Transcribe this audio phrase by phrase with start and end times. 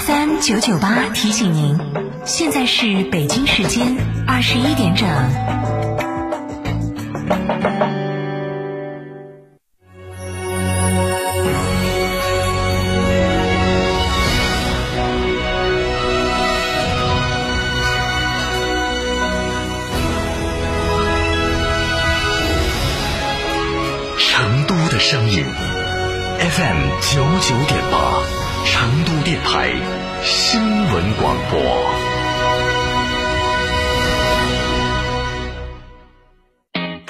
[0.00, 1.78] FM 九九八提醒您，
[2.24, 5.06] 现在是北京时间二十一点整。
[24.18, 25.44] 成都的声音
[26.40, 28.20] ，FM 九九点八，
[28.66, 29.72] 成都电台
[30.24, 31.60] 新闻广播。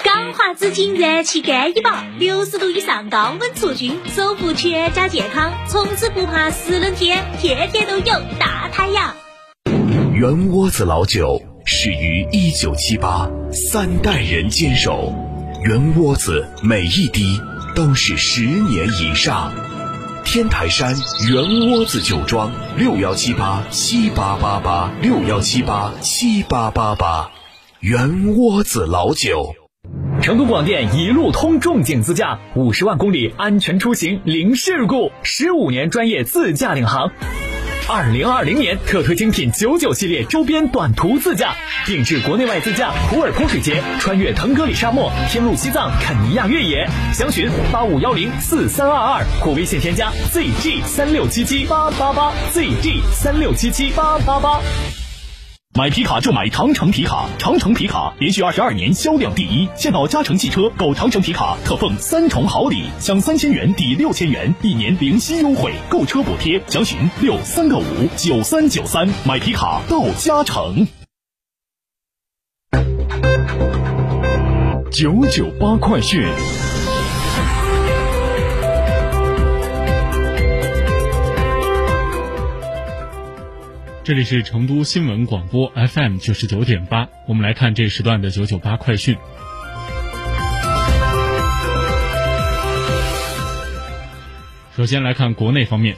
[0.05, 9.17] 钢化紫金燃气干衣宝，六十度以上高温除菌，守护全家健康，从此不怕湿冷天，天天都有大太阳。
[10.13, 15.15] 圆窝子老酒始于一九七八，三代人坚守，
[15.69, 17.39] 圆窝子每一滴
[17.77, 19.53] 都是十年以上。
[20.25, 20.97] 天台山
[21.29, 27.31] 圆窝子酒庄六幺七八七八八八六幺七八七八八八，
[27.81, 29.55] 圆窝子老酒。
[30.23, 37.13] 成都广电一路通重景自驾，五十万公里安全出行零事故，十五年专业自驾领航。
[37.91, 41.55] 二零二零年特推精品九九系列周边短途自驾，
[41.87, 46.87] 定制国内外自驾普洱泼水节，穿越腾格里沙漠，天路西藏肯尼亚越野。
[47.15, 54.61] 详询八五幺零四三二二或微信添加 zg 三六七七八八八 zg 三六七七八八八。
[55.75, 59.69] 买皮卡就买长城皮卡，长城皮卡连续二十二年销量第一。
[59.77, 66.61] 现到嘉诚汽车购长城皮卡，特奉三重好礼，享三千元抵六千元，一年零息优惠，购车补贴。
[66.67, 67.85] 详询六三个五
[68.17, 70.89] 九三九三，买皮卡到嘉诚。
[74.91, 76.27] 九九八快讯。
[84.09, 89.15] 这里是成都新闻广播 FM 九十九点八，我们来看这时段的九九八快讯。
[94.75, 95.95] 首先来看国内方面，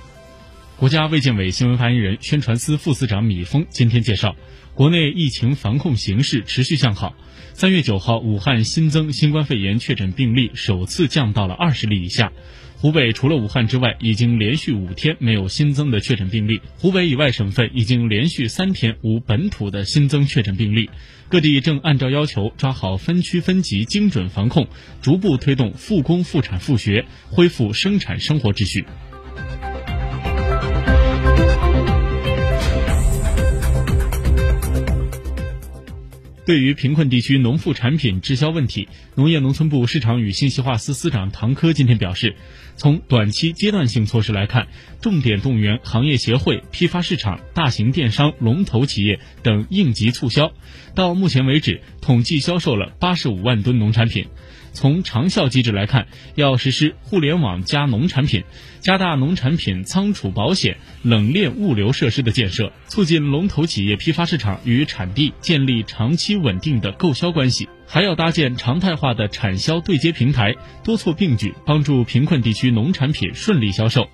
[0.77, 4.35] 国家卫健委新闻发言人、宣传司副司长米峰今天介绍，
[4.75, 7.15] 国内疫情防控形势持续向好。
[7.53, 12.33] 三月九号，武汉新增新冠肺炎确诊病例首次降到了二十例以下。
[12.81, 16.63] 湖北除了武汉之外，已经连续五天没有新增的确诊病例。
[16.79, 20.89] 湖北以外省份已经连续三天无本土的新增确诊病例。
[21.29, 24.67] 各地正按照要求抓好分区分级精准防控，
[25.03, 28.87] 逐步推动复工复产复学，恢复生产生活秩序。
[36.51, 42.35] 对于贫困地区农副产品滞销问题，农业农村部市场与信息化司司长唐科今天表示，
[42.75, 44.67] 从短期阶段性措施来看，
[45.01, 50.51] 重点动员行业协会、批发市场、大型电商、龙头企业等应急促销。
[50.97, 54.27] 到目前为止，统计销售了八十五万吨农产品。
[54.73, 58.45] 从长效机制来看，要实施互联网加农产品，
[58.81, 67.69] 加大农产品仓储保险、冷链物流设施的建设，促进龙头企业批发市场与产地建立长期稳定的购销关系。
[67.87, 70.55] 还要搭建常态化的产销对接平台，
[70.85, 74.09] 多措并举，帮助贫困地区农产品顺利销售。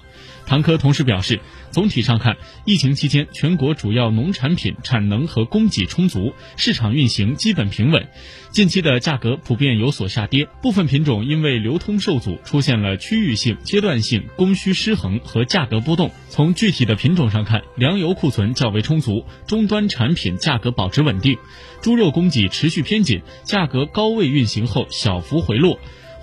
[0.47, 1.41] 唐科同时表示，
[1.73, 8.07] 总体上看，疫情期间全国主要农产品产能和供给充足，市场运行基本平稳。
[8.51, 16.13] 近期的价格普遍有所下跌，部分品种因为流通受阻，出现了区域性、阶段性供需失衡和价格波动。
[16.29, 21.37] 从具体的品种上看，粮油库存较为充足，终端产品价格保持稳定；
[21.83, 25.79] 猪肉供给持续偏紧，价格高位运行后小幅回落。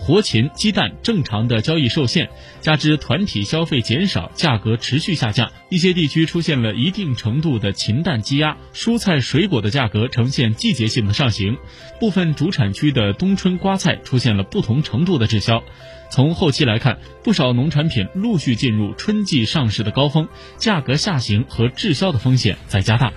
[0.06, 5.50] 活禽、鸡蛋正常的交易受限，加之团体消费减少，价格持续下降。
[5.70, 11.58] 一些地区出现了一定程度的禽蛋积压，蔬菜水果的价格呈现季节性的上行。
[12.02, 15.64] 部分主产区的冬春瓜菜出现了不同程度的滞销。
[16.12, 20.28] 从后期来看，不少农产品陆续进入春季上市的高峰，
[20.58, 23.14] 价格下行和滞销的风险在加大。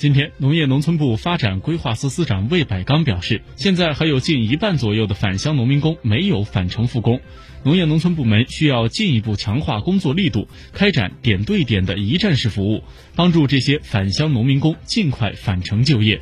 [0.00, 7.20] 今天，农业农村部发展规划司司长魏百刚表示，现在还有近一半左右的返乡农民工没有返程复工，
[7.64, 12.82] 农业农村部门需要进一步强化工作力度，开展点对点的一站式服务，
[13.14, 16.18] 帮助这些返乡农民工尽快返程就业。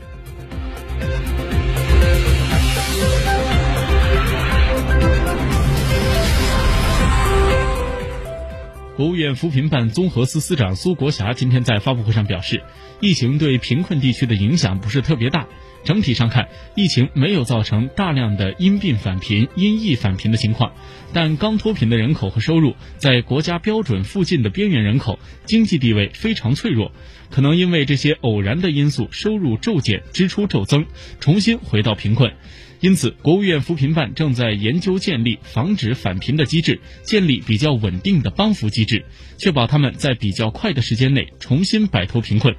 [8.98, 12.64] 国务院扶贫办综合司司长苏国霞今天在发布会上表示，
[13.00, 15.46] 疫情对贫困地区的影响不是特别大。
[15.84, 20.72] 整体上看，疫情没有造成大量的因病返贫、因疫返贫的情况，
[21.12, 26.90] 但刚脱贫的人口和收入在国家标准附近的边缘人口，经济地位非常脆弱，
[27.30, 30.86] 可能因为这些偶然的因素，收入骤减、支出骤增，
[31.20, 32.32] 重新回到贫困。
[32.80, 39.04] 因此，国务院扶贫办正在研究建立防止返贫的机制，建立比较稳定的帮扶机制，
[39.36, 42.54] 确保他们在比较快的时间内重新摆脱贫困。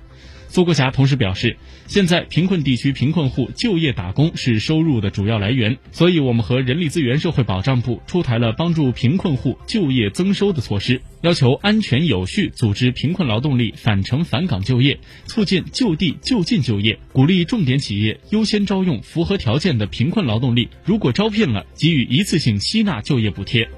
[0.51, 23.69] 苏国霞同时表示，现在贫困地区贫困户就业打工是收入的主要来源，所以我们和人力资源社会保障部出台了帮助贫困户就业增收的措施，要求安全有序组织贫困劳动力返程返岗就业，促进就地就近就业，鼓励重点企业优先招用符合条件的贫困劳动力，如果招聘了，给予一次性吸纳就业补贴。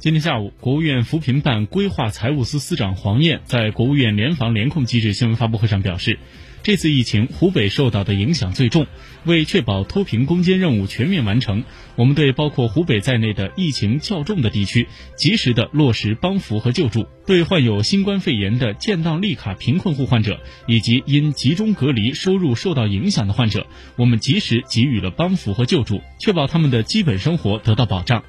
[0.00, 6.20] 今天下午，国务院扶贫办规划财务司司长黄燕在国务院联防联控机制新闻发布会上表示，
[6.62, 8.86] 这次疫情湖北受到的影响最重，
[9.24, 11.64] 为确保脱贫攻坚任务全面完成，
[11.96, 14.86] 我们对包括湖北在内的疫情较重的地区
[15.16, 23.66] 及时的落实帮扶和救助，对患有新冠肺炎的建档立卡贫困户患者以及因集中隔离收入受到影响的患者，
[23.96, 28.22] 我们及时给予了帮扶和救助，确保他们的基本生活得到保障。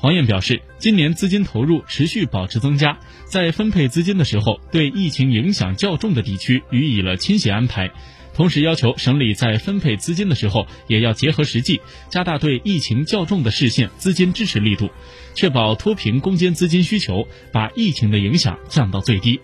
[0.00, 7.90] 黄燕表示，今年资金投入持续保持增加，在分配资金的时候，对疫情影响较重的地区予以了倾斜安排，
[8.32, 11.80] 同时要求省里在分配资金的时候，也要结合实际，
[12.10, 14.88] 加大对疫情较重的市县资金支持力度，
[15.34, 19.40] 确保脱贫攻坚资金需求，把疫情的影响降到最低。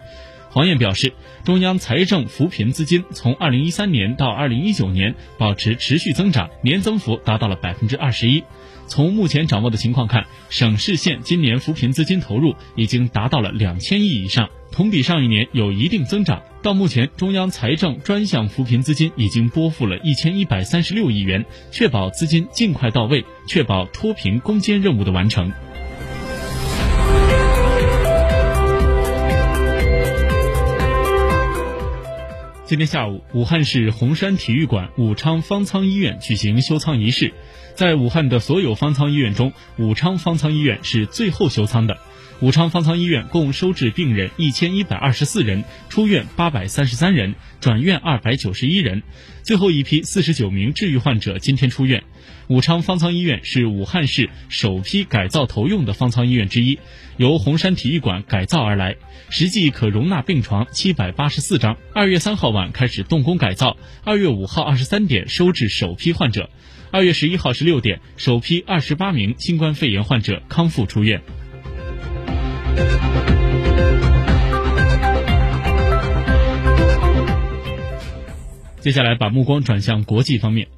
[0.55, 1.13] 黄燕表示，
[1.43, 8.45] 中央财政扶贫资金从二零一三年到二零一九年保持持续增长，年增幅达到了百分之二十一。
[8.87, 16.41] 从目前掌握的情况看，省市县今年扶贫资金投入已经达到了两千亿以上，同比上一年有一定增长。
[16.63, 25.53] 到目前，中央财政专项扶贫资金已经拨付了一千一百三十六亿元，确保资金尽快到位，确保脱贫攻坚任务的完成。
[32.67, 37.35] 今天下午，武汉市洪山体育馆武昌方舱医院举行休舱仪式。
[37.75, 41.99] 在武汉的所有方舱医院中，武昌方舱医院是最后休舱的。
[42.41, 49.03] 武昌方舱医院共收治病人一千一百二十四人，出院八百三十三人，转院二百九十一人。
[49.43, 52.03] 最后一批四十九名治愈患者今天出院。
[52.49, 56.79] 武昌方舱医院是武汉市首批改造投用的方舱医院之一，
[57.17, 58.97] 由洪山体育馆改造而来，
[59.31, 61.77] 实际可容纳病床七百八十四张。
[61.93, 66.51] 二月三号晚开始动工改造，二月五号二十三点收治首批患者。
[66.95, 71.21] 二月十一号十六点，首批二十八名新冠肺炎患者康复出院。
[78.79, 80.69] 接下来把目光转向国际方面。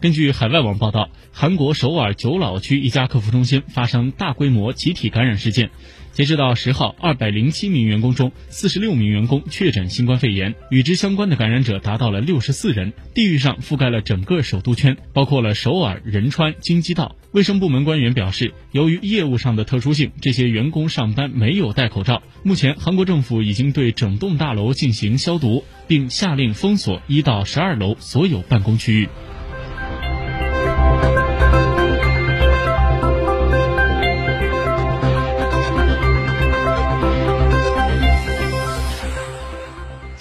[0.00, 5.70] 根据海外网报道，韩国首尔九老区一家客服中心发生大规模集体感染事件。
[6.12, 17.16] 截止到十号，二百零七名员工中，四十六名员工确诊新冠肺炎，与之相关的感染者达到了六十四人，地域上覆盖了整个首都圈，包括了首尔、仁川、京畿道。
[17.32, 22.22] 卫生部门官员表示，由于业务上的特殊性，这些员工上班没有戴口罩。
[22.44, 29.08] 目前，韩国政府已经对整栋大楼进行消毒，并下令封锁一到十二楼所有办公区域。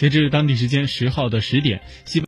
[0.03, 2.21] 截至当地时间十号的十点，西。